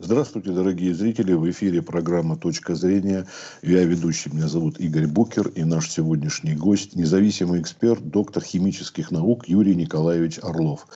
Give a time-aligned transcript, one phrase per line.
[0.00, 1.32] Здравствуйте, дорогие зрители.
[1.32, 3.26] В эфире программа «Точка зрения».
[3.62, 5.48] Я ведущий, меня зовут Игорь Букер.
[5.48, 10.86] И наш сегодняшний гость– независимый эксперт, доктор химических наук Юрий Николаевич Орлов.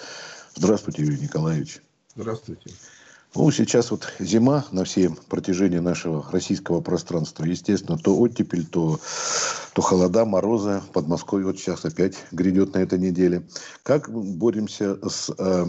[0.55, 1.83] Здравствуйте, Юрий Николаевич.
[2.15, 2.71] Здравствуйте.
[3.35, 7.43] Ну, сейчас вот зима на всем протяжении нашего российского пространства.
[7.43, 9.01] Естественно, то оттепель, то,
[9.73, 10.81] то холода, морозы.
[10.93, 13.43] Подмосковье вот сейчас опять грядет на этой неделе.
[13.83, 15.67] Как боремся с э,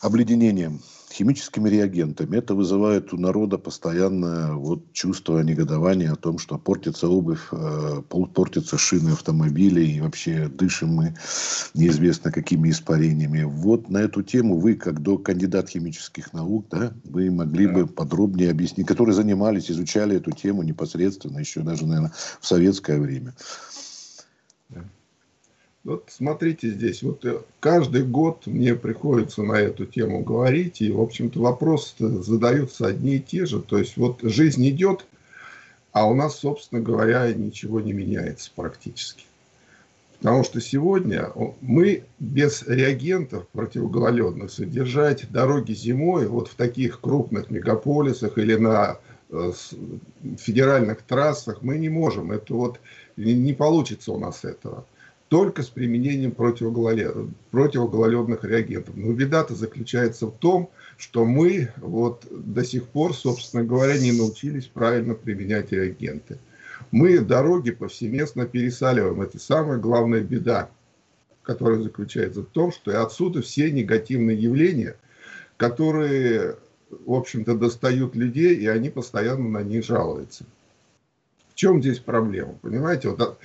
[0.00, 0.80] обледенением
[1.12, 2.36] химическими реагентами.
[2.36, 8.78] Это вызывает у народа постоянное вот чувство негодования о том, что портится обувь, э, портятся
[8.78, 11.14] шины автомобилей, и вообще дышим мы
[11.74, 13.42] неизвестно какими испарениями.
[13.44, 17.72] Вот на эту тему вы, как до кандидат химических наук, да, вы могли да.
[17.72, 23.34] бы подробнее объяснить, которые занимались, изучали эту тему непосредственно, еще даже, наверное, в советское время.
[25.84, 31.00] Вот смотрите здесь, вот э, каждый год мне приходится на эту тему говорить, и, в
[31.00, 33.60] общем-то, вопросы задаются одни и те же.
[33.60, 35.04] То есть, вот жизнь идет,
[35.90, 39.24] а у нас, собственно говоря, ничего не меняется практически.
[40.18, 48.38] Потому что сегодня мы без реагентов противогололедных содержать дороги зимой вот в таких крупных мегаполисах
[48.38, 48.98] или на
[49.30, 49.52] э,
[50.38, 52.30] федеральных трассах мы не можем.
[52.30, 52.78] Это вот
[53.16, 54.86] не получится у нас этого
[55.32, 58.94] только с применением противогололедных реагентов.
[58.94, 64.66] Но беда-то заключается в том, что мы вот до сих пор, собственно говоря, не научились
[64.66, 66.36] правильно применять реагенты.
[66.90, 69.22] Мы дороги повсеместно пересаливаем.
[69.22, 70.68] Это самая главная беда,
[71.42, 74.96] которая заключается в том, что и отсюда все негативные явления,
[75.56, 76.56] которые,
[76.90, 80.44] в общем-то, достают людей, и они постоянно на них жалуются
[81.62, 82.54] чем здесь проблема?
[82.60, 83.38] Понимаете, вот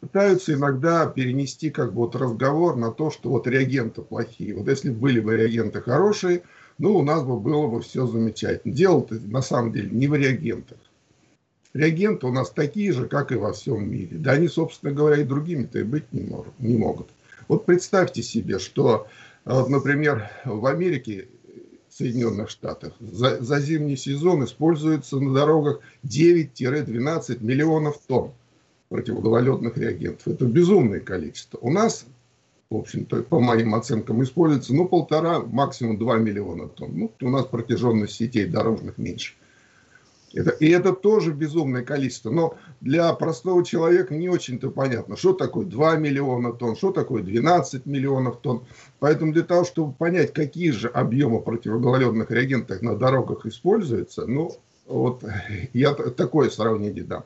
[0.00, 4.54] пытаются иногда перенести как бы вот разговор на то, что вот реагенты плохие.
[4.54, 6.44] Вот если были бы реагенты хорошие,
[6.78, 8.72] ну, у нас бы было бы все замечательно.
[8.72, 10.78] Дело-то на самом деле не в реагентах.
[11.74, 14.16] Реагенты у нас такие же, как и во всем мире.
[14.16, 17.10] Да они, собственно говоря, и другими-то и быть не, могут, не могут.
[17.48, 19.08] Вот представьте себе, что,
[19.44, 21.28] вот, например, в Америке
[21.96, 28.32] Соединенных Штатах за, за зимний сезон используется на дорогах 9-12 миллионов тонн
[28.90, 30.28] противогололедных реагентов.
[30.28, 31.58] Это безумное количество.
[31.58, 32.04] У нас,
[32.68, 36.90] в общем-то, по моим оценкам, используется ну полтора, максимум 2 миллиона тонн.
[36.94, 39.32] Ну, у нас протяженность сетей дорожных меньше.
[40.36, 42.30] Это, и это тоже безумное количество.
[42.30, 47.86] Но для простого человека не очень-то понятно, что такое 2 миллиона тонн, что такое 12
[47.86, 48.62] миллионов тонн.
[48.98, 54.52] Поэтому для того, чтобы понять, какие же объемы противогололедных реагентов на дорогах используются, ну,
[54.86, 55.24] вот
[55.72, 57.24] я такое сравнение дам.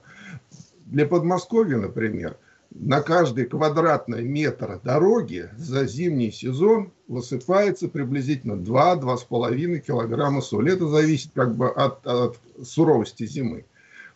[0.86, 2.36] Для Подмосковья, например,
[2.70, 10.72] на каждый квадратный метр дороги за зимний сезон высыпается приблизительно 2-2,5 килограмма соли.
[10.72, 13.64] Это зависит как бы от, от суровости зимы.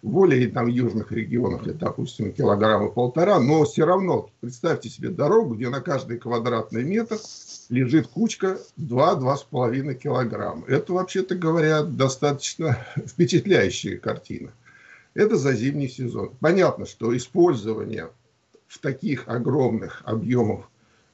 [0.02, 5.54] В более там южных регионах это, допустим, килограмма полтора, но все равно представьте себе дорогу,
[5.54, 7.16] где на каждый квадратный метр
[7.70, 10.64] лежит кучка 2-2,5 килограмма.
[10.68, 14.52] Это, вообще-то говоря, достаточно впечатляющая картина.
[15.14, 16.32] Это за зимний сезон.
[16.38, 18.10] Понятно, что использование
[18.74, 20.68] в таких огромных объемах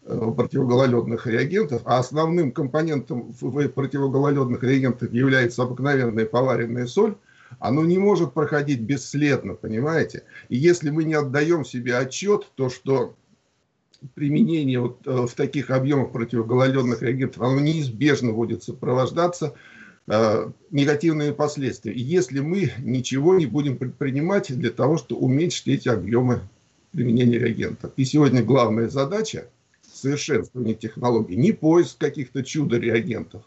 [0.05, 3.35] э, противогололедных реагентов, а основным компонентом
[3.75, 7.17] противогололедных реагентов является обыкновенная поваренная соль,
[7.59, 10.23] оно не может проходить бесследно, понимаете?
[10.49, 13.15] И если мы не отдаем себе отчет, то что
[14.15, 19.55] применение вот э, в таких объемах противогололедных реагентов, оно неизбежно будет сопровождаться
[20.07, 21.99] э, негативными последствиями.
[21.99, 26.41] Если мы ничего не будем предпринимать для того, чтобы уменьшить эти объемы
[26.93, 27.93] применения реагентов.
[27.97, 29.49] И сегодня главная задача
[29.93, 33.43] совершенствования технологий не поиск каких-то чудо-реагентов,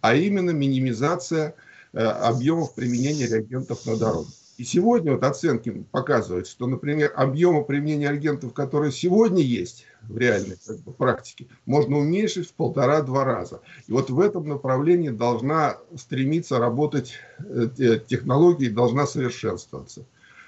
[0.00, 1.54] а именно минимизация
[1.92, 4.30] э, объемов применения реагентов на дороге.
[4.56, 10.56] И сегодня вот оценки показывают, что, например, объемы применения реагентов, которые сегодня есть в реальной
[10.64, 13.60] как бы, практике, можно уменьшить в полтора-два раза.
[13.88, 20.06] И вот в этом направлении должна стремиться работать э, технология, должна совершенствоваться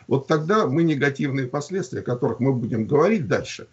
[0.09, 3.69] вот тогда мы негативные последствия, о которых мы будем говорить дальше,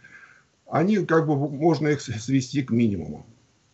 [0.69, 3.25] они как бы можно их свести к минимуму.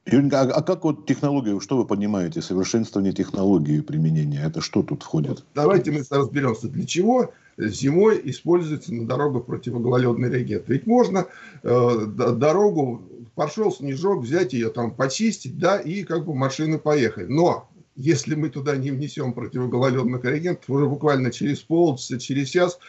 [0.06, 5.04] Юрий, а, а как вот технологию, что вы понимаете, совершенствование технологии применения, это что тут
[5.04, 5.46] входит?
[5.54, 10.64] Давайте мы разберемся, для чего зимой используется на дорогах противогололедный реагент.
[10.68, 11.28] Ведь можно
[11.62, 13.02] э, дорогу,
[13.36, 17.26] пошел снежок, взять ее там, почистить, да, и как бы машины поехали.
[17.26, 22.80] Но если мы туда не внесем противогололедных реагентов, уже буквально через полчаса, через час,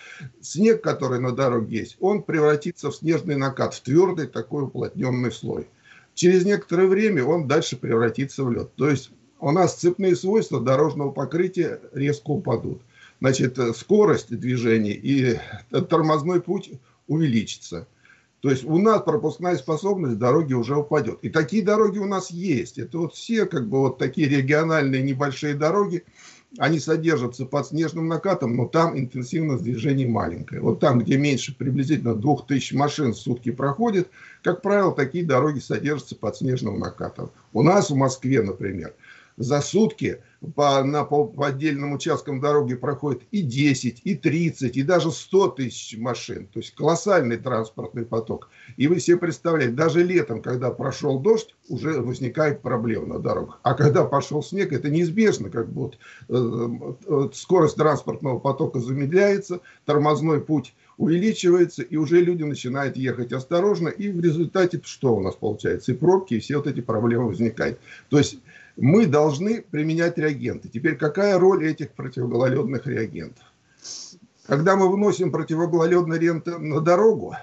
[0.41, 5.67] снег, который на дороге есть, он превратится в снежный накат, в твердый такой уплотненный слой.
[6.15, 8.73] Через некоторое время он дальше превратится в лед.
[8.77, 9.11] То есть
[9.41, 12.81] у нас цепные свойства дорожного покрытия резко упадут.
[13.21, 15.41] Значит, скорость движения и
[15.89, 16.71] тормозной путь
[17.09, 17.89] увеличится.
[18.41, 21.19] То есть у нас пропускная способность дороги уже упадет.
[21.23, 22.79] И такие дороги у нас есть.
[22.79, 26.05] Это вот все как бы вот такие региональные небольшие дороги,
[26.59, 30.61] они содержатся под снежным накатом, но там интенсивность движения маленькая.
[30.61, 34.09] Вот там, где меньше приблизительно 2000 машин в сутки проходит,
[34.43, 37.31] как правило, такие дороги содержатся под снежным накатом.
[37.53, 38.95] У нас в Москве, например,
[39.41, 40.23] за сутки
[40.55, 45.49] по, на, по, по отдельным участкам дороги проходит и 10, и 30, и даже 100
[45.49, 46.47] тысяч машин.
[46.47, 48.51] То есть колоссальный транспортный поток.
[48.77, 53.61] И вы себе представляете, даже летом, когда прошел дождь, уже возникает проблема на дорогах.
[53.63, 55.49] А когда пошел снег, это неизбежно.
[55.49, 55.99] Как бы вот,
[56.29, 63.89] э, э, скорость транспортного потока замедляется, тормозной путь увеличивается, и уже люди начинают ехать осторожно,
[63.89, 65.93] и в результате что у нас получается?
[65.93, 67.79] И пробки, и все вот эти проблемы возникают.
[68.11, 68.39] То есть
[68.81, 70.69] мы должны применять реагенты.
[70.69, 73.45] Теперь какая роль этих противогололедных реагентов?
[74.47, 77.37] Когда мы выносим противогололедные реагенты на дорогу,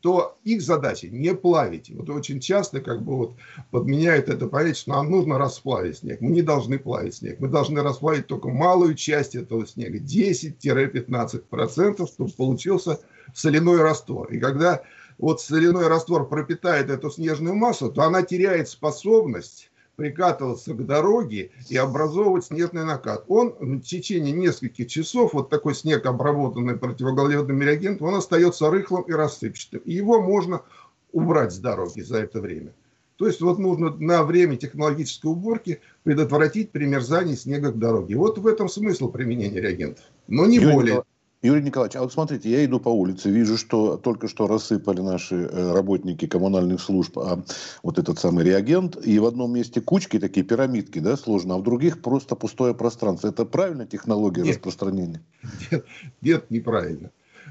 [0.00, 1.90] то их задача не плавить.
[1.90, 3.34] Вот очень часто как бы вот
[3.70, 6.20] подменяют это понятие, что нам нужно расплавить снег.
[6.20, 7.38] Мы не должны плавить снег.
[7.38, 12.98] Мы должны расплавить только малую часть этого снега, 10-15%, чтобы получился
[13.32, 14.32] соляной раствор.
[14.32, 14.82] И когда
[15.18, 21.76] вот соляной раствор пропитает эту снежную массу, то она теряет способность прикатываться к дороге и
[21.76, 23.24] образовывать снежный накат.
[23.26, 29.12] Он в течение нескольких часов, вот такой снег, обработанный противогололедным реагентом, он остается рыхлым и
[29.12, 29.80] рассыпчатым.
[29.80, 30.62] И его можно
[31.10, 32.72] убрать с дороги за это время.
[33.16, 38.14] То есть вот нужно на время технологической уборки предотвратить примерзание снега к дороге.
[38.14, 40.04] Вот в этом смысл применения реагентов.
[40.28, 41.02] Но не Юрий более.
[41.40, 45.36] Юрий Николаевич, а вот смотрите, я иду по улице, вижу, что только что рассыпали наши
[45.36, 47.44] э, работники коммунальных служб а,
[47.84, 51.62] вот этот самый реагент, и в одном месте кучки, такие пирамидки, да, сложно, а в
[51.62, 53.28] других просто пустое пространство.
[53.28, 55.22] Это правильная технология нет, распространения?
[55.70, 55.84] Нет,
[56.22, 57.10] нет, неправильно.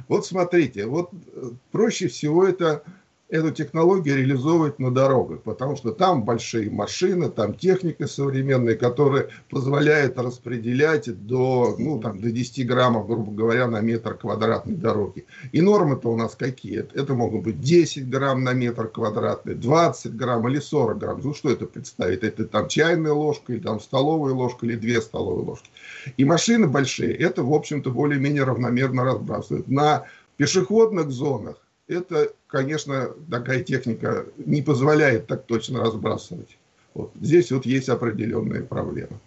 [0.10, 2.84] Вот смотрите, вот э, проще всего это
[3.30, 10.18] эту технологию реализовывать на дорогах, потому что там большие машины, там техника современная, которая позволяет
[10.18, 15.26] распределять до, ну, там, до 10 граммов, грубо говоря, на метр квадратной дороги.
[15.52, 16.80] И нормы-то у нас какие?
[16.94, 21.22] Это могут быть 10 грамм на метр квадратный, 20 грамм или 40 грамм.
[21.22, 22.24] Ну, что это представит?
[22.24, 25.70] Это там чайная ложка, или там столовая ложка, или две столовые ложки.
[26.16, 29.68] И машины большие, это, в общем-то, более-менее равномерно разбрасывают.
[29.68, 30.06] На
[30.38, 36.58] пешеходных зонах это, конечно, такая техника не позволяет так точно разбрасывать.
[36.94, 37.12] Вот.
[37.22, 39.20] Здесь вот есть определенные проблемы.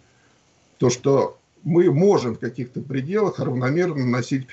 [0.77, 4.47] То, что мы можем в каких-то пределах равномерно наносить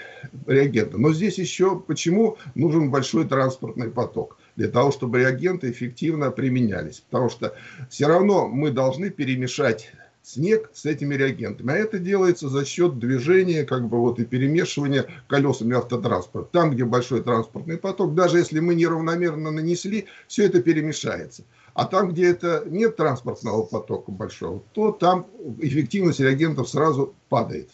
[0.46, 0.99] реагенты.
[0.99, 4.37] Но здесь еще почему нужен большой транспортный поток?
[4.56, 7.02] Для того, чтобы реагенты эффективно применялись.
[7.08, 7.54] Потому что
[7.88, 9.90] все равно мы должны перемешать
[10.28, 11.72] снег с этими реагентами.
[11.72, 16.50] А это делается за счет движения как бы вот и перемешивания колесами автотранспорта.
[16.52, 21.44] Там, где большой транспортный поток, даже если мы неравномерно нанесли, все это перемешается.
[21.72, 25.26] А там, где это нет транспортного потока большого, то там
[25.60, 27.70] эффективность реагентов сразу падает.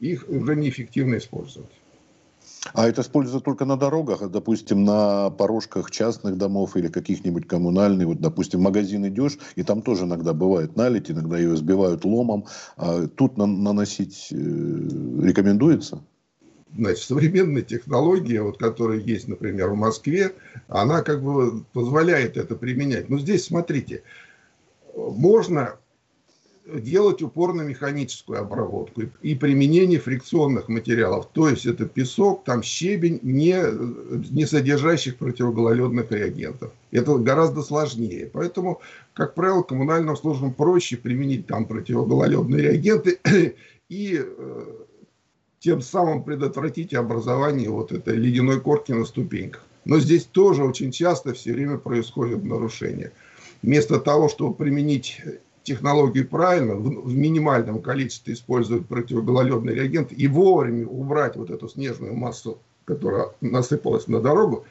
[0.00, 1.70] Их уже неэффективно использовать.
[2.74, 8.06] А это используется только на дорогах, допустим, на порожках частных домов или каких-нибудь коммунальных.
[8.06, 12.46] Вот, допустим, в магазин идешь, и там тоже иногда бывает налить, иногда ее сбивают ломом.
[12.76, 16.04] А тут на наносить э, рекомендуется?
[16.76, 20.32] Значит, современная технология, вот, которая есть, например, в Москве,
[20.68, 23.08] она как бы позволяет это применять.
[23.08, 24.02] Но здесь, смотрите,
[24.94, 25.76] можно
[26.74, 31.28] делать упор на механическую обработку и применение фрикционных материалов.
[31.32, 33.56] То есть это песок, там щебень, не,
[34.30, 36.72] не содержащих противогололедных реагентов.
[36.90, 38.30] Это гораздо сложнее.
[38.32, 38.80] Поэтому,
[39.14, 43.18] как правило, коммунальным службам проще применить там противогололедные реагенты
[43.88, 44.64] и э,
[45.58, 49.64] тем самым предотвратить образование вот этой ледяной корки на ступеньках.
[49.84, 53.12] Но здесь тоже очень часто все время происходят нарушения.
[53.62, 55.20] Вместо того, чтобы применить
[55.62, 62.14] технологию правильно, в, в минимальном количестве использовать противогололедный реагент и вовремя убрать вот эту снежную
[62.14, 64.64] массу, которая насыпалась на дорогу,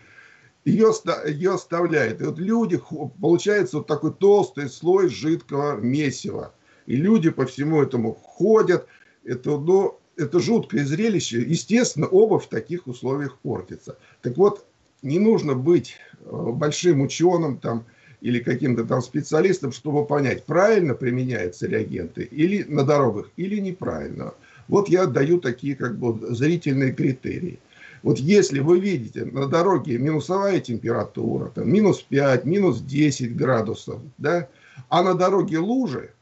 [0.66, 0.92] ее,
[1.28, 2.22] ее оставляет.
[2.22, 2.82] И вот люди,
[3.22, 6.54] получается вот такой толстый слой жидкого месива.
[6.86, 8.88] И люди по всему этому ходят.
[9.24, 11.42] Это, ну, это жуткое зрелище.
[11.42, 13.98] Естественно, обувь в таких условиях портится.
[14.22, 14.66] Так вот,
[15.02, 17.86] не нужно быть э, большим ученым, там,
[18.22, 24.34] или каким-то там специалистам, чтобы понять, правильно применяются реагенты или на дорогах, или неправильно.
[24.68, 27.60] Вот я даю такие как бы зрительные критерии.
[28.04, 34.48] Вот если вы видите на дороге минусовая температура, там, минус 5, минус 10 градусов, да,
[34.90, 36.14] а на дороге лужи,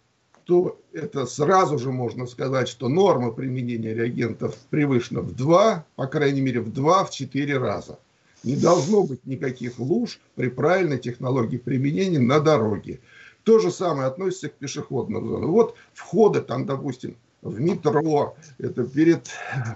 [0.45, 6.41] то это сразу же можно сказать, что норма применения реагентов превышена в два, по крайней
[6.41, 7.99] мере в два, в четыре раза.
[8.47, 13.01] Не должно быть никаких луж при правильной технологии применения на дороге.
[13.43, 15.51] То же самое относится к пешеходным зонам.
[15.51, 19.29] Вот входы там, допустим, в метро, это перед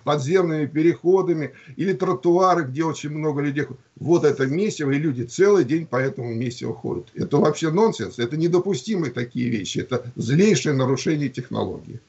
[0.06, 3.68] подземными переходами или тротуары, где очень много людей.
[3.98, 7.10] Вот это месиво, и люди целый день по этому месиву ходят.
[7.14, 12.00] Это вообще нонсенс, это недопустимые такие вещи, это злейшее нарушение технологии.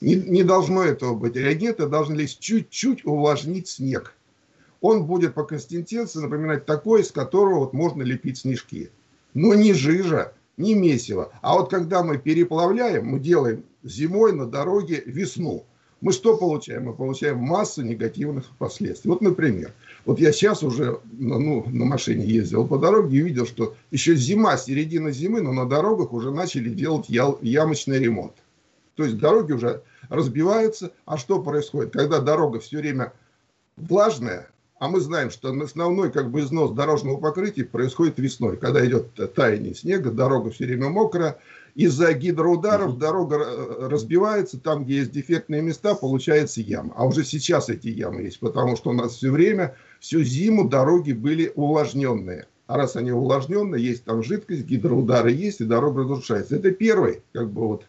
[0.00, 1.36] Не, не должно этого быть.
[1.36, 4.14] Реагенты должны лишь чуть-чуть увлажнить снег.
[4.80, 8.90] Он будет по консистенции напоминать такой, из которого вот можно лепить снежки.
[9.34, 11.32] Но не жижа, не месиво.
[11.42, 15.64] А вот когда мы переплавляем, мы делаем зимой на дороге весну.
[16.02, 16.84] Мы что получаем?
[16.84, 19.10] Мы получаем массу негативных последствий.
[19.10, 19.72] Вот, например,
[20.04, 24.56] вот я сейчас уже ну, на машине ездил по дороге и видел, что еще зима,
[24.58, 28.34] середина зимы, но на дорогах уже начали делать ямочный ремонт.
[28.94, 30.92] То есть дороги уже разбиваются.
[31.06, 31.92] А что происходит?
[31.92, 33.12] Когда дорога все время
[33.76, 39.34] влажная, а мы знаем, что основной как бы износ дорожного покрытия происходит весной, когда идет
[39.34, 41.38] таяние снега, дорога все время мокрая,
[41.74, 46.92] из-за гидроударов дорога э, разбивается, там, где есть дефектные места, получается яма.
[46.96, 51.12] А уже сейчас эти ямы есть, потому что у нас все время, всю зиму дороги
[51.12, 52.46] были увлажненные.
[52.66, 56.56] А раз они увлажненные, есть там жидкость, гидроудары есть, и дорога разрушается.
[56.56, 57.84] Это первый, как бы вот,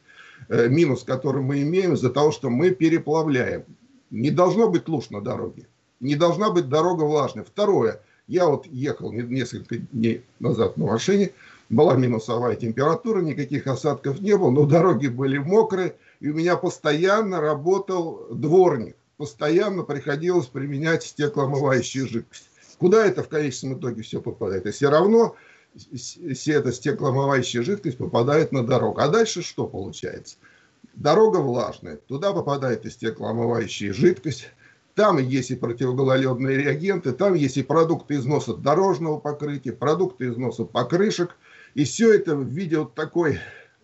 [0.49, 3.63] э, минус, который мы имеем из-за того, что мы переплавляем.
[4.09, 5.65] Не должно быть луж на дороге.
[5.99, 7.43] Не должна быть дорога влажная.
[7.43, 8.01] Второе.
[8.27, 11.31] Я вот ехал несколько дней назад на машине,
[11.69, 17.39] была минусовая температура, никаких осадков не было, но дороги были мокрые, и у меня постоянно
[17.39, 18.95] работал дворник.
[19.15, 22.49] Постоянно приходилось применять стеклоомывающую жидкость.
[22.77, 24.65] Куда это в конечном итоге все попадает?
[24.65, 25.35] И все равно
[25.75, 28.99] все эта стеклоомывающая жидкость попадает на дорогу.
[28.99, 30.37] А дальше что получается?
[30.95, 34.49] Дорога влажная, туда попадает и стеклоомывающая жидкость,
[34.97, 41.37] там есть и противогололедные реагенты, там есть и продукты износа дорожного покрытия, продукты износа покрышек–
[41.77, 43.39] и все это в виде вот такой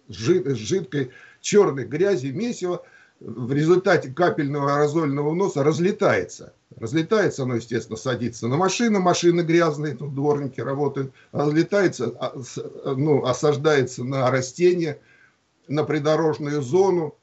[0.10, 2.84] жидкой черной грязи, месива,
[3.20, 6.54] в результате капельного аэрозольного вноса разлетается.
[6.76, 12.36] Разлетается оно, естественно, садится на машину, машины грязные, тут дворники работают, разлетается, а,
[12.96, 15.00] ну, осаждается на растения,
[15.68, 17.16] на придорожную зону,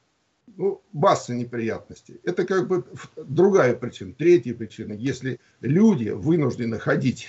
[0.57, 2.21] ну, масса неприятностей.
[2.25, 2.85] Это как бы
[3.16, 4.12] другая причина.
[4.12, 4.92] Третья причина.
[4.92, 7.28] Если люди вынуждены ходить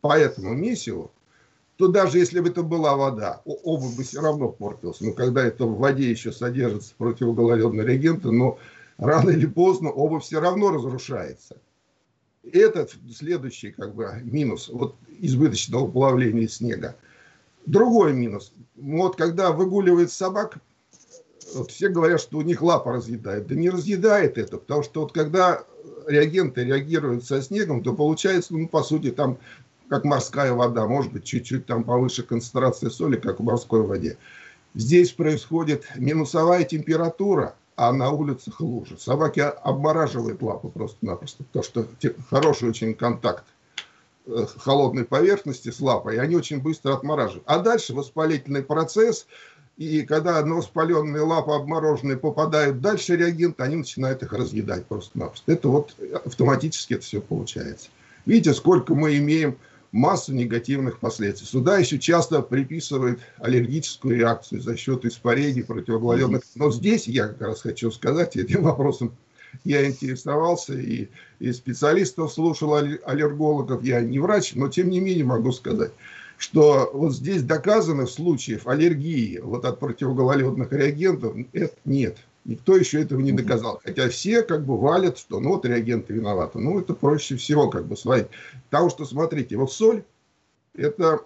[0.00, 1.12] по этому месиву,
[1.76, 5.00] то даже если бы это была вода, обувь бы все равно портилась.
[5.00, 8.58] Но когда это в воде еще содержится противогололедные реагенты, но
[8.98, 11.56] рано или поздно обувь все равно разрушается.
[12.44, 16.96] Этот следующий как бы минус вот избыточного плавления снега.
[17.66, 18.52] Другой минус.
[18.74, 20.58] Вот когда выгуливает собак,
[21.68, 23.46] все говорят, что у них лапа разъедает.
[23.46, 25.64] Да не разъедает это, потому что вот когда
[26.06, 29.38] реагенты реагируют со снегом, то получается, ну, по сути, там
[29.88, 34.16] как морская вода, может быть, чуть-чуть там повыше концентрация соли, как в морской воде.
[34.74, 38.96] Здесь происходит минусовая температура, а на улицах лужи.
[38.98, 41.86] Собаки обмораживают лапы просто-напросто, потому что
[42.30, 43.44] хороший очень контакт
[44.26, 47.44] э, холодной поверхности с лапой, и они очень быстро отмораживают.
[47.46, 49.26] А дальше воспалительный процесс,
[49.76, 55.52] и когда воспаленные лапы обмороженные попадают дальше реагенты, они начинают их разъедать просто-напросто.
[55.52, 57.88] Это вот автоматически это все получается.
[58.26, 59.56] Видите, сколько мы имеем
[59.90, 61.46] массу негативных последствий.
[61.46, 66.42] Сюда еще часто приписывают аллергическую реакцию за счет испарений противогололедных.
[66.54, 69.12] Но здесь я как раз хочу сказать, этим вопросом
[69.64, 73.82] я интересовался и, и специалистов слушал, аллергологов.
[73.84, 75.92] Я не врач, но тем не менее могу сказать,
[76.42, 82.18] что вот здесь доказанных случаев аллергии вот от противогололедных реагентов это нет.
[82.44, 83.80] Никто еще этого не доказал.
[83.84, 86.58] Хотя все как бы валят, что ну вот реагенты виноваты.
[86.58, 88.26] Ну это проще всего как бы свалить.
[88.68, 90.02] Потому что смотрите, вот соль
[90.74, 91.20] это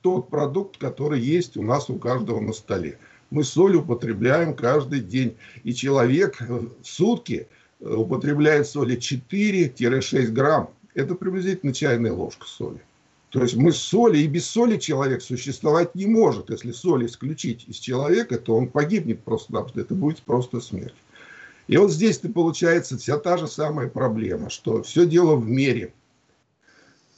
[0.00, 2.98] тот продукт, который есть у нас у каждого на столе.
[3.30, 5.36] Мы соль употребляем каждый день.
[5.62, 7.46] И человек в сутки
[7.78, 10.70] употребляет соли 4-6 грамм.
[10.94, 12.82] Это приблизительно чайная ложка соли.
[13.32, 16.50] То есть мы соли, и без соли человек существовать не может.
[16.50, 19.80] Если соль исключить из человека, то он погибнет просто-напросто.
[19.80, 20.94] Это будет просто смерть.
[21.66, 25.94] И вот здесь-то получается вся та же самая проблема, что все дело в мере.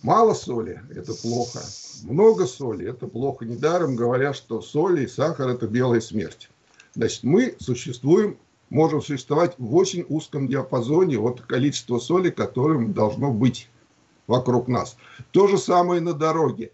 [0.02, 1.58] Мало соли– это плохо.
[2.04, 3.44] Много соли– это плохо.
[3.44, 6.48] Недаром говорят, что соль и сахар– это белая смерть.
[6.94, 8.38] Значит, мы существуем,
[8.70, 13.68] можем существовать в очень узком диапазоне от количества соли, которым должно быть
[14.26, 14.96] вокруг нас.
[15.30, 16.72] То же самое на дороге.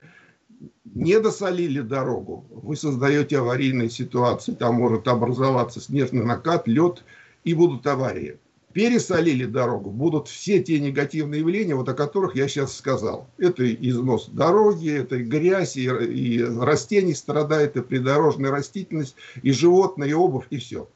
[0.85, 7.04] не досолили дорогу, вы создаете аварийные ситуации, там может образоваться снежный накат, лед
[7.45, 8.38] и будут аварии.
[8.73, 13.26] Пересолили дорогу, будут все те негативные явления, вот о которых я сейчас сказал.
[13.37, 20.11] Это износ дороги, это и грязь, и, и растений страдает, и придорожная растительность, и животные,
[20.11, 20.88] и обувь, и все.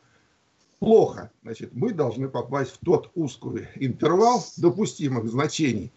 [0.78, 1.30] Плохо.
[1.42, 5.92] Значит, мы должны попасть в тот узкий интервал допустимых значений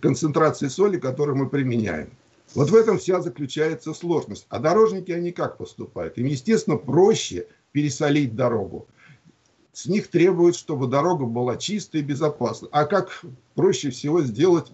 [0.00, 2.10] концентрации соли, который мы применяем.
[2.54, 4.46] Вот в этом вся заключается сложность.
[4.48, 6.18] А дорожники, они как поступают?
[6.18, 8.86] Им, естественно, проще пересолить дорогу.
[9.72, 12.68] С них требуют, чтобы дорога была чистой и безопасной.
[12.70, 13.22] А как
[13.56, 14.70] проще всего сделать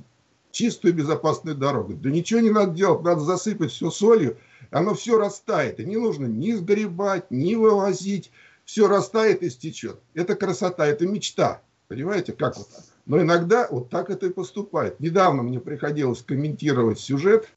[0.50, 1.94] чистую и безопасную дорогу?
[1.94, 4.36] Да ничего не надо делать, надо засыпать все солью,
[4.70, 5.80] оно все растает.
[5.80, 8.30] И не нужно ни сгребать, ни вывозить.
[8.66, 9.98] Все растает и стечет.
[10.14, 11.62] Это красота, это мечта.
[11.88, 12.68] Понимаете, как вот
[13.10, 15.00] Но иногда вот так это и поступает.
[15.00, 17.48] Недавно мне приходилось комментировать сюжет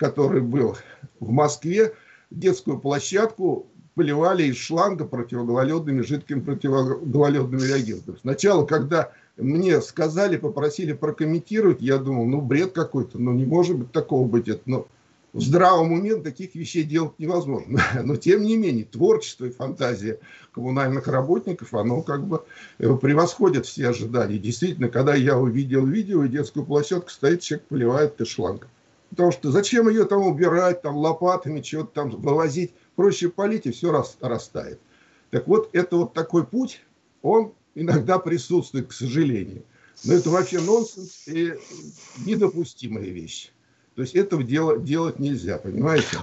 [0.00, 0.76] который был
[1.20, 1.92] в Москве,
[2.30, 8.16] детскую площадку поливали из шланга противогололедными, жидкими противогололедными реагентами.
[8.22, 13.92] Сначала, когда мне сказали, попросили прокомментировать, я думал, ну, бред какой-то, ну, не может быть
[13.92, 14.48] такого быть.
[14.48, 14.86] Это, ну,
[15.32, 17.80] в здравом уме таких вещей делать невозможно.
[18.02, 20.18] Но, тем не менее, творчество и фантазия
[20.52, 22.44] коммунальных работников, оно как бы
[22.78, 24.38] э, превосходит все ожидания.
[24.38, 28.68] Действительно, когда я увидел видео, и детскую площадку стоит, человек поливает из.
[29.10, 32.72] Потому что зачем ее там убирать, там лопатами, что-то там вывозить.
[32.96, 34.80] Проще полить, и все растает.
[35.30, 36.82] Так вот, это вот такой путь,
[37.22, 39.64] он иногда присутствует, к сожалению.
[40.04, 41.54] Но это вообще нонсенс и
[42.24, 43.52] недопустимая вещь.
[44.00, 46.16] То есть этого дела, делать нельзя, понимаете?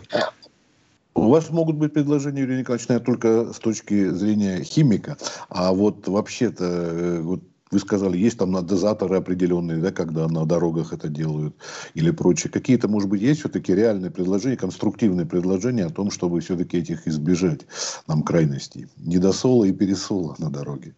[1.13, 5.15] У вас могут быть предложения, Юрий Николаевич, только с точки зрения химика,
[5.50, 10.91] а вот вообще-то э, вот вы сказали, есть там дозаторы определенные, да, когда на дорогах
[10.91, 11.55] это делают
[11.93, 12.51] или прочее.
[12.51, 17.67] Какие-то, может быть, есть все-таки реальные предложения, конструктивные предложения о том, чтобы все-таки этих избежать
[18.07, 18.88] нам крайностей.
[18.98, 20.96] Недосола и пересола на дороге.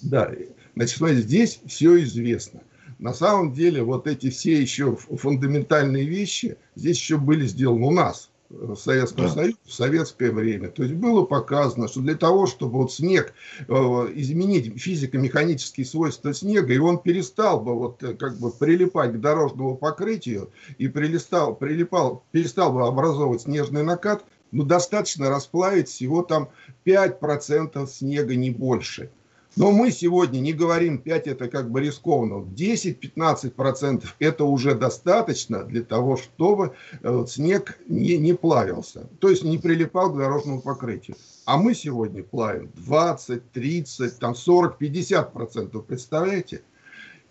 [0.00, 0.32] Да,
[0.76, 2.62] значит, смотрите, здесь все известно.
[2.98, 8.30] На самом деле, вот эти все еще фундаментальные вещи здесь еще были сделаны у нас
[8.48, 9.32] в Советском да.
[9.32, 10.68] Союзе в советское время.
[10.68, 13.34] То есть было показано, что для того, чтобы вот снег
[13.66, 13.72] э,
[14.14, 19.76] изменить физико-механические свойства снега, и он перестал бы вот э, как бы прилипать к дорожному
[19.76, 26.48] покрытию и прилистал, прилипал, перестал бы образовывать снежный накат, ну достаточно расплавить всего там
[26.84, 29.10] 5% снега, не больше.
[29.56, 32.44] Но мы сегодня не говорим 5 это как бы рискованно.
[32.44, 39.08] 10-15% это уже достаточно для того, чтобы э, снег не, не плавился.
[39.18, 41.16] То есть не прилипал к дорожному покрытию.
[41.46, 45.82] А мы сегодня плавим 20, 30, там 40, 50%.
[45.82, 46.62] Представляете?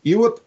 [0.01, 0.41] И вот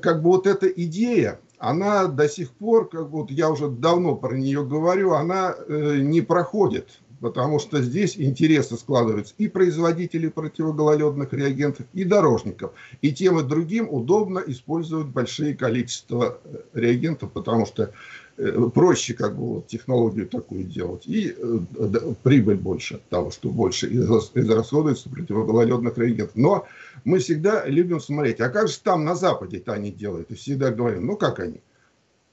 [0.00, 4.34] как бы вот эта идея, она до сих пор, как вот я уже давно про
[4.34, 11.86] нее говорю, она э, не проходит потому что здесь интересы складываются и производителей противогололедных реагентов,
[11.92, 12.72] и дорожников.
[13.02, 17.92] И тем и другим удобно использовать большие количества э, реагентов, потому что
[18.36, 21.06] э, проще как бы вот, технологию такую делать.
[21.06, 21.58] И э,
[22.22, 26.36] прибыль больше от того, что больше израсходуется противогололедных реагентов.
[26.36, 26.66] Но
[27.04, 30.30] мы всегда любим смотреть, а как же там на Западе-то они делают?
[30.30, 31.60] И всегда говорим, ну как они?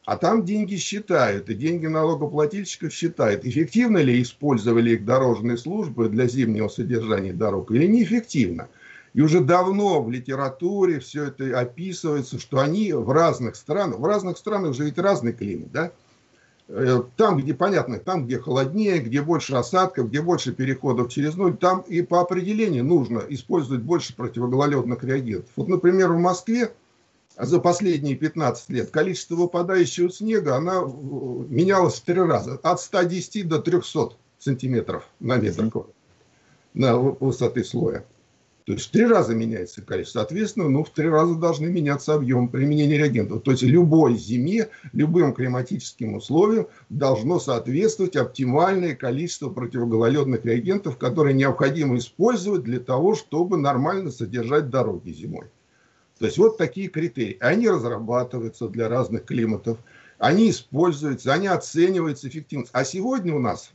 [0.06, 6.28] А там деньги считают, и деньги налогоплательщиков считают, эффективно ли использовали их дорожные службы для
[6.28, 8.70] зимнего содержания дорог или неэффективно.
[9.16, 14.38] И уже давно в литературе все это описывается, что они в разных странах, в разных
[14.38, 15.92] странах же ведь разный климат, да?
[16.68, 21.58] Э, там, где, понятно, там, где холоднее, где больше осадков, где больше переходов через ноль,
[21.58, 25.50] там и по определению нужно использовать больше противогололедных реагентов.
[25.56, 26.72] Вот, например, в Москве
[27.38, 30.86] за последние 15 лет количество выпадающего снега она э,
[31.50, 32.60] менялось в три раза.
[32.64, 35.72] От 110 до 300 сантиметров на метр
[36.74, 38.06] на высоты слоя.
[38.66, 40.20] То есть в три раза меняется количество.
[40.20, 43.44] Соответственно, ну, в три раза должны меняться объем применения реагентов.
[43.44, 51.98] То есть любой зиме, любым климатическим условиям должно соответствовать оптимальное количество противогололедных реагентов, которые необходимо
[51.98, 55.46] использовать для того, чтобы нормально содержать дороги зимой.
[56.20, 57.38] То есть вот такие критерии.
[57.42, 59.78] Они разрабатываются для разных климатов,
[60.18, 62.72] они используются, они оцениваются эффективность.
[62.74, 63.72] А сегодня у нас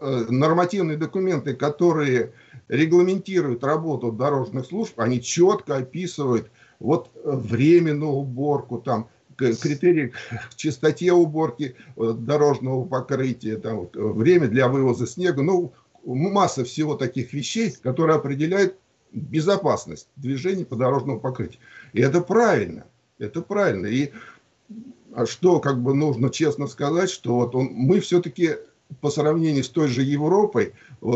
[0.00, 2.32] э, нормативные документы, которые
[2.68, 10.12] регламентируют работу дорожных служб, они четко описывают вот временную уборку, там, критерии
[10.50, 15.72] к чистоте уборки э, дорожного покрытия, там, время для вывоза снега, ну,
[16.04, 18.76] масса всего таких вещей, которые определяют
[19.14, 21.60] безопасность движения по дорожному покрытию.
[21.92, 22.84] И это правильно.
[23.18, 23.86] Это правильно.
[23.86, 24.12] И
[25.14, 28.56] а что как бы нужно честно сказать, что вот он, мы все-таки
[29.00, 31.06] по сравнению с той же Европой, э,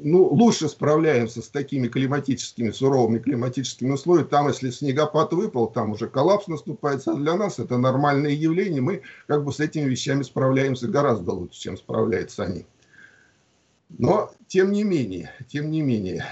[0.00, 4.28] ну, лучше справляемся с такими климатическими, суровыми климатическими условиями.
[4.28, 7.06] Там, если снегопад выпал, там уже коллапс наступает.
[7.06, 8.80] А для нас это нормальное явление.
[8.80, 12.66] Мы как бы с этими вещами справляемся гораздо лучше, чем справляются они.
[13.90, 16.24] Но, тем не менее, тем не менее,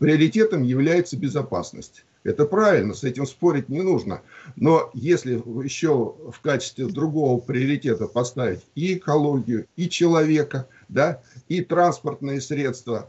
[0.00, 2.04] приоритетом является безопасность.
[2.24, 4.22] Это правильно, с этим спорить не нужно.
[4.56, 12.40] Но если еще в качестве другого приоритета поставить и экологию, и человека, да, и транспортные
[12.40, 13.08] средства,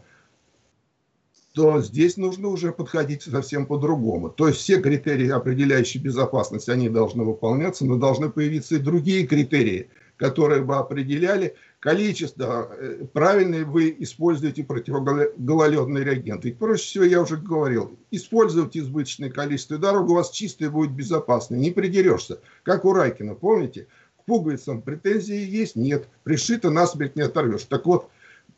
[1.53, 4.29] то здесь нужно уже подходить совсем по-другому.
[4.29, 9.89] То есть все критерии, определяющие безопасность, они должны выполняться, но должны появиться и другие критерии,
[10.17, 16.49] которые бы определяли количество, э, правильно вы используете противогололедные реагенты.
[16.49, 21.59] И проще всего, я уже говорил, используйте избыточное количество, дорога у вас чистая будет безопасной,
[21.59, 22.39] не придерешься.
[22.63, 23.87] Как у Райкина, помните?
[24.19, 25.75] К пуговицам претензии есть?
[25.75, 26.07] Нет.
[26.23, 27.63] Пришито, насмерть не оторвешь.
[27.63, 28.09] Так вот,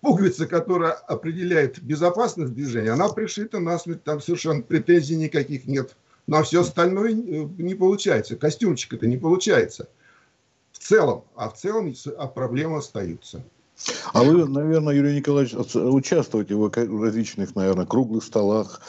[0.01, 5.95] пуговица, которая определяет безопасность движения, она пришита насмерть, там совершенно претензий никаких нет.
[6.25, 7.13] Но ну, а все остальное э,
[7.57, 8.37] не получается.
[8.37, 9.89] Костюмчик это не получается
[10.79, 13.43] в целом, а в целом а проблемы остаются.
[14.11, 18.81] А вы, наверное, Юрий Николаевич, участвуете в различных, наверное, круглых столах,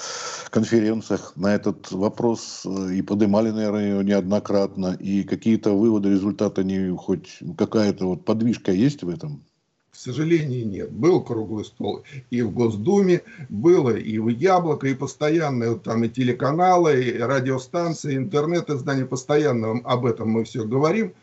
[0.50, 4.96] конференциях на этот вопрос э, и поднимали, наверное, неоднократно.
[4.98, 9.44] И какие-то выводы, результаты, не хоть какая-то вот подвижка есть в этом?
[9.92, 10.90] К сожалению, нет.
[10.90, 17.00] Был круглый стол и в Госдуме, было и в Яблоко, и постоянно там и телеканалы,
[17.00, 21.12] и радиостанции, интернет-издания, постоянно об этом мы все говорим–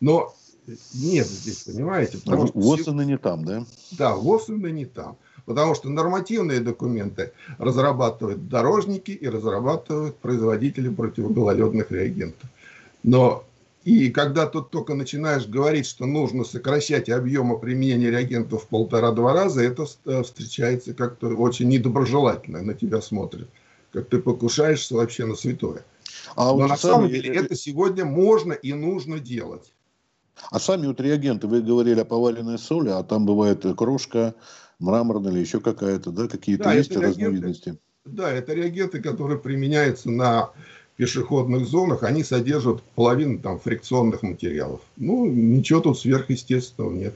[0.00, 0.34] но
[0.94, 2.18] нет здесь, понимаете?
[2.18, 3.66] Потому что ВОЗ не там, да?
[3.92, 5.16] Да, ВОЗ не там.
[5.46, 12.48] Потому что нормативные документы разрабатывают дорожники и разрабатывают производители противогололедных реагентов.
[13.02, 13.44] Но
[13.84, 19.62] и когда тут только начинаешь говорить, что нужно сокращать объемы применения реагентов в полтора-два раза,
[19.62, 23.48] это э, встречается как-то очень недоброжелательно, на тебя смотрят.
[23.92, 25.84] Как ты покушаешься вообще на святое.
[26.34, 29.73] А Но вот на самом деле это сегодня можно и нужно делать.
[30.50, 34.34] А сами вот реагенты, вы говорили о поваленной соли, а там бывает крошка,
[34.78, 37.76] мраморная или еще какая-то, да, какие-то да, есть разновидности?
[38.04, 40.50] Да, это реагенты, которые применяются на
[40.96, 44.80] пешеходных зонах, они содержат половину там фрикционных материалов.
[44.96, 47.14] Ну, ничего тут сверхъестественного нет.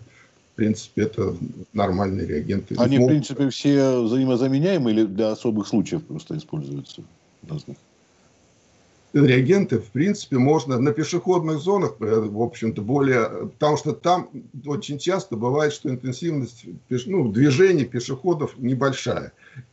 [0.53, 1.37] В принципе, это
[1.73, 2.75] нормальные реагенты.
[2.79, 7.03] Они, в принципе, все взаимозаменяемы или для особых случаев просто используются?
[7.49, 7.77] Разных?
[9.13, 13.49] Реагенты, в принципе, можно на пешеходных зонах, э, в общем-то, более...
[13.59, 14.31] Потому что там
[14.67, 16.67] очень часто бывает, что интенсивность
[17.07, 19.33] ну, движения пешеходов небольшая.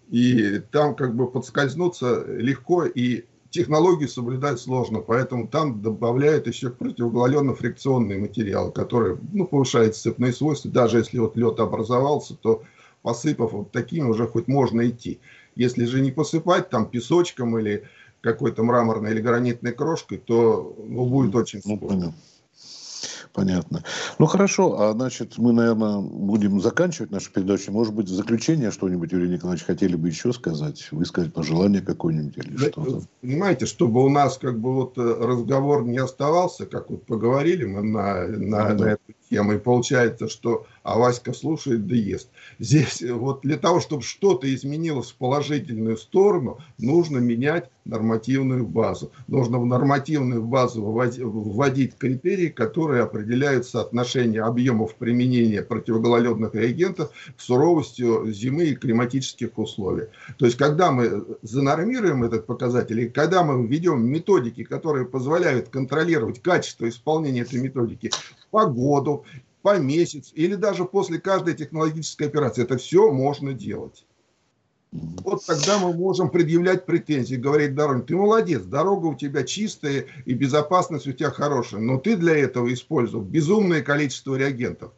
[0.09, 4.99] И там как бы подскользнуться легко, и технологию соблюдать сложно.
[4.99, 10.69] Поэтому там добавляют еще противогололедно-фрикционные материалы, которые ну, повышают сцепные свойства.
[10.71, 12.63] Даже если вот лед образовался, то
[13.01, 15.19] посыпав вот такими уже хоть можно идти.
[15.55, 17.83] Если же не посыпать там песочком или
[18.25, 22.13] какой-то мраморной или гранитной крошкой, то ну, будет очень ну, сложно.
[23.33, 23.83] Понятно.
[24.17, 27.71] Ну хорошо, а значит мы, наверное, будем заканчивать нашу передачу.
[27.71, 32.55] Может быть, в заключение что-нибудь, Юрий Николаевич, хотели бы еще сказать, высказать пожелание какое-нибудь или
[32.55, 33.01] да, что-то?
[33.21, 37.83] Понимаете, чтобы у нас как бы вот э, разговор не оставался, как вот поговорили мы
[37.83, 38.85] на, на, ну, да.
[38.85, 39.01] на эту
[39.35, 42.29] тему, и получается, что а Васька слушает да ест.
[42.59, 49.11] Здесь вот для того, чтобы что-то изменилось в положительную сторону, нужно менять нормативную базу.
[49.27, 58.31] Нужно в нормативную базу вводить критерии, которые определяют соотношение объемов применения противогололедных реагентов к суровостью
[58.31, 60.05] зимы и климатических условий.
[60.37, 66.41] То есть, когда мы занормируем этот показатель, и когда мы введем методики, которые позволяют контролировать
[66.41, 68.11] качество исполнения этой методики,
[68.55, 69.24] погоду
[69.61, 72.63] по месяц или даже после каждой технологической операции.
[72.63, 74.05] Это все можно делать.
[74.91, 80.33] Вот тогда мы можем предъявлять претензии, говорить дороге, ты молодец, дорога у тебя чистая и
[80.33, 84.93] безопасность у тебя хорошая, но ты для этого использовал безумное количество реагентов.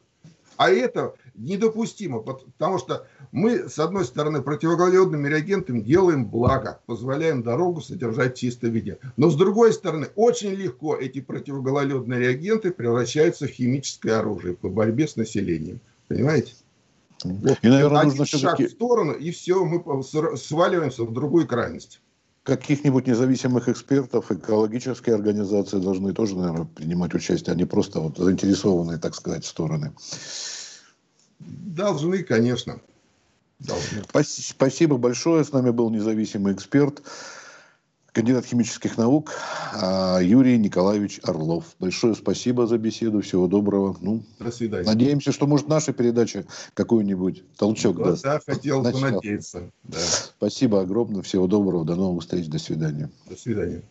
[0.58, 7.82] А это недопустимо, потому что мы, с одной стороны, противогололедными реагентами делаем благо, позволяем дорогу
[7.82, 8.98] содержать в чистом виде.
[9.18, 15.08] Но с другой стороны, очень легко эти противогололедные реагенты превращаются в химическое оружие по борьбе
[15.08, 15.80] с населением.
[16.08, 16.54] Понимаете?
[17.24, 17.58] Вот.
[17.62, 22.02] И, наверное, Один нужно шаг в сторону, и все, мы сваливаемся в другую крайность
[22.48, 28.98] каких-нибудь независимых экспертов, экологические организации должны тоже, наверное, принимать участие, а не просто вот заинтересованные,
[28.98, 29.94] так сказать, стороны.
[31.40, 32.80] Должны, конечно.
[33.60, 34.02] Должны.
[34.24, 35.44] Спасибо большое.
[35.44, 37.04] С нами был независимый эксперт
[38.18, 39.32] кандидат химических наук
[39.74, 41.66] а, Юрий Николаевич Орлов.
[41.80, 43.22] Большое спасибо за беседу.
[43.22, 43.96] Всего доброго.
[44.02, 44.86] Ну, До свидания.
[44.86, 48.24] Надеемся, что, может, наша передача какой-нибудь толчок ну, даст.
[48.24, 49.70] Да, хотел бы надеяться.
[49.84, 50.00] Да.
[50.00, 51.22] Спасибо огромное.
[51.22, 51.86] Всего доброго.
[51.86, 52.48] До новых встреч.
[52.48, 53.12] До свидания.
[53.30, 53.84] До свидания.